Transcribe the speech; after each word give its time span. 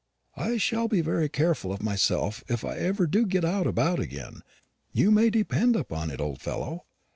"I 0.35 0.57
shall 0.57 0.87
be 0.87 1.01
very 1.01 1.29
careful 1.29 1.71
of 1.71 1.83
myself 1.83 2.43
if 2.47 2.65
I 2.65 2.77
ever 2.77 3.05
do 3.05 3.23
get 3.23 3.43
about 3.43 3.99
again, 3.99 4.41
you 4.91 5.11
may 5.11 5.29
depend 5.29 5.75
upon 5.75 6.09
it, 6.09 6.19
old 6.19 6.41
fellow. 6.41 6.85